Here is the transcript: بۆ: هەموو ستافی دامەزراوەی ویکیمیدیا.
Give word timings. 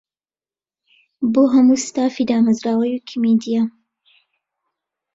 بۆ: 1.33 1.43
هەموو 1.53 1.83
ستافی 1.87 2.27
دامەزراوەی 2.29 2.91
ویکیمیدیا. 2.95 3.63